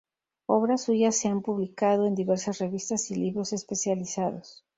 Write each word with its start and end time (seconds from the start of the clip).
Obras 0.47 0.81
suyas 0.85 1.15
se 1.19 1.27
han 1.27 1.43
publicado 1.43 2.07
en 2.07 2.15
diversas 2.15 2.57
revistas 2.57 3.11
y 3.11 3.15
libros 3.17 3.53
especializados. 3.53 4.65